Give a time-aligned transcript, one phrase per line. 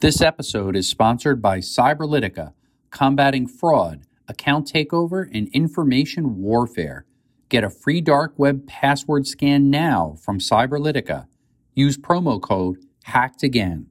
[0.00, 2.52] This episode is sponsored by Cyberlytica,
[2.90, 7.06] combating fraud, account takeover, and information warfare.
[7.48, 11.28] Get a free dark web password scan now from Cyberlytica.
[11.74, 13.86] Use promo code HACKEDAGAIN.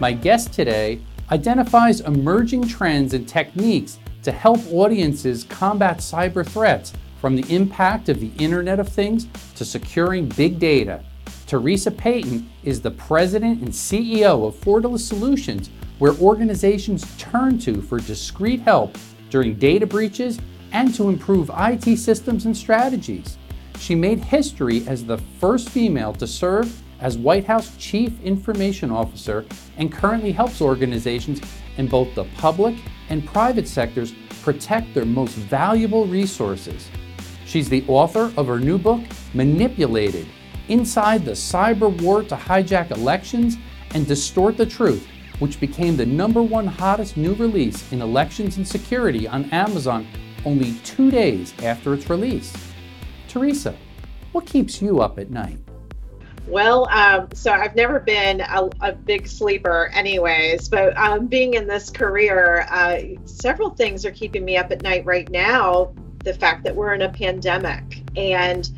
[0.00, 7.36] My guest today identifies emerging trends and techniques to help audiences combat cyber threats from
[7.36, 11.04] the impact of the Internet of Things to securing big data.
[11.46, 17.98] Theresa Payton is the president and CEO of Fortalice Solutions, where organizations turn to for
[17.98, 18.96] discreet help
[19.28, 20.40] during data breaches
[20.72, 23.36] and to improve IT systems and strategies.
[23.78, 29.44] She made history as the first female to serve as White House Chief Information Officer
[29.76, 31.40] and currently helps organizations
[31.76, 32.76] in both the public
[33.08, 36.88] and private sectors protect their most valuable resources.
[37.50, 39.00] She's the author of her new book,
[39.34, 40.28] Manipulated
[40.68, 43.56] Inside the Cyber War to Hijack Elections
[43.92, 45.04] and Distort the Truth,
[45.40, 50.06] which became the number one hottest new release in elections and security on Amazon
[50.44, 52.54] only two days after its release.
[53.26, 53.74] Theresa,
[54.30, 55.58] what keeps you up at night?
[56.46, 61.66] Well, um, so I've never been a, a big sleeper, anyways, but um, being in
[61.66, 65.92] this career, uh, several things are keeping me up at night right now
[66.22, 68.70] the fact that we're in a pandemic and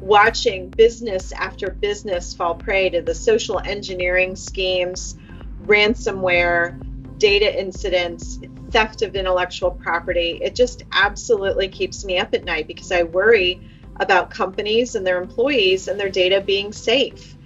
[0.00, 5.16] watching business after business fall prey to the social engineering schemes,
[5.64, 6.78] ransomware,
[7.18, 8.38] data incidents,
[8.70, 10.40] theft of intellectual property.
[10.42, 13.60] It just absolutely keeps me up at night because I worry
[14.00, 17.36] about companies and their employees and their data being safe.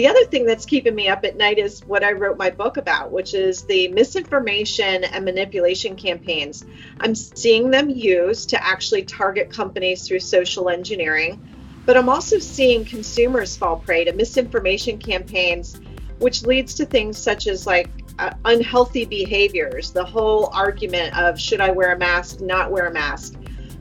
[0.00, 2.78] The other thing that's keeping me up at night is what I wrote my book
[2.78, 6.64] about, which is the misinformation and manipulation campaigns.
[7.00, 11.46] I'm seeing them used to actually target companies through social engineering,
[11.84, 15.78] but I'm also seeing consumers fall prey to misinformation campaigns,
[16.18, 21.60] which leads to things such as like uh, unhealthy behaviors, the whole argument of should
[21.60, 23.34] I wear a mask, not wear a mask,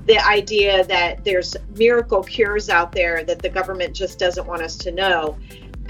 [0.06, 4.76] the idea that there's miracle cures out there that the government just doesn't want us
[4.80, 5.38] to know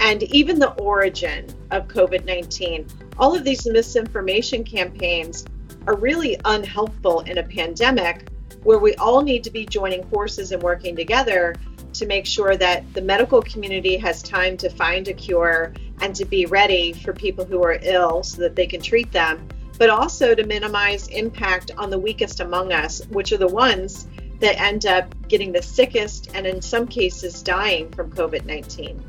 [0.00, 2.86] and even the origin of COVID 19.
[3.18, 5.44] All of these misinformation campaigns
[5.86, 8.28] are really unhelpful in a pandemic
[8.64, 11.54] where we all need to be joining forces and working together
[11.92, 16.24] to make sure that the medical community has time to find a cure and to
[16.24, 19.46] be ready for people who are ill so that they can treat them,
[19.78, 24.06] but also to minimize impact on the weakest among us, which are the ones
[24.38, 29.02] that end up getting the sickest and in some cases dying from COVID 19.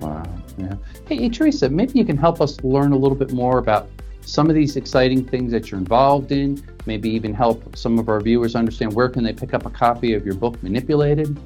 [0.00, 0.22] Wow.
[0.56, 0.74] Yeah.
[1.06, 3.88] Hey, Theresa, maybe you can help us learn a little bit more about
[4.22, 6.62] some of these exciting things that you're involved in.
[6.86, 10.14] Maybe even help some of our viewers understand where can they pick up a copy
[10.14, 11.38] of your book, Manipulated.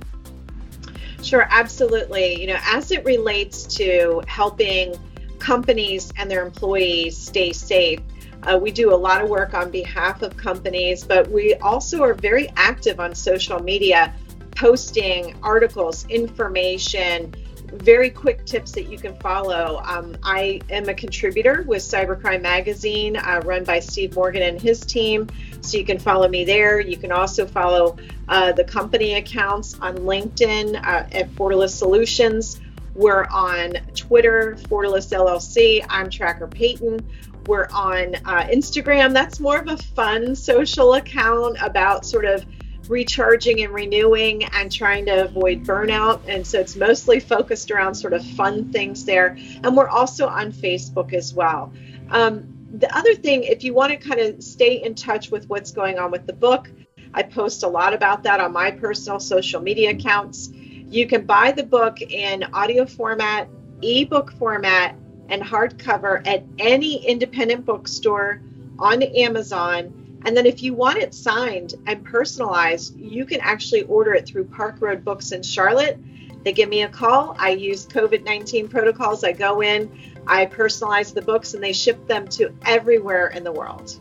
[1.23, 2.41] Sure, absolutely.
[2.41, 4.95] You know, as it relates to helping
[5.39, 8.01] companies and their employees stay safe,
[8.43, 12.15] uh, we do a lot of work on behalf of companies, but we also are
[12.15, 14.13] very active on social media,
[14.57, 17.33] posting articles, information,
[17.73, 19.81] very quick tips that you can follow.
[19.85, 24.81] Um, I am a contributor with Cybercrime Magazine, uh, run by Steve Morgan and his
[24.81, 25.29] team.
[25.63, 26.81] So you can follow me there.
[26.81, 27.97] You can also follow
[28.29, 32.61] uh, the company accounts on LinkedIn uh, at Fortalice Solutions.
[32.95, 35.85] We're on Twitter, Fortalice LLC.
[35.89, 37.01] I'm Tracker Payton.
[37.47, 39.13] We're on uh, Instagram.
[39.15, 42.45] That's more of a fun social account about sort of
[42.89, 46.21] recharging and renewing and trying to avoid burnout.
[46.29, 49.37] And so it's mostly focused around sort of fun things there.
[49.63, 51.73] And we're also on Facebook as well.
[52.11, 55.73] Um, the other thing, if you want to kind of stay in touch with what's
[55.73, 56.71] going on with the book,
[57.15, 60.51] I post a lot about that on my personal social media accounts.
[60.53, 63.49] You can buy the book in audio format,
[63.83, 64.97] ebook format,
[65.29, 68.43] and hardcover at any independent bookstore
[68.79, 74.15] on Amazon and then if you want it signed and personalized, you can actually order
[74.15, 75.99] it through Park Road Books in Charlotte.
[76.45, 77.37] They give me a call.
[77.39, 79.25] I use COVID 19 protocols.
[79.25, 79.91] I go in,
[80.27, 83.99] I personalize the books, and they ship them to everywhere in the world.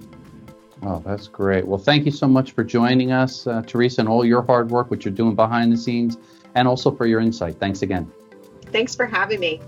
[0.84, 1.66] Oh, that's great.
[1.66, 4.90] Well, thank you so much for joining us, uh, Theresa, and all your hard work,
[4.90, 6.18] what you're doing behind the scenes,
[6.56, 7.60] and also for your insight.
[7.60, 8.12] Thanks again.
[8.72, 9.62] Thanks for having me.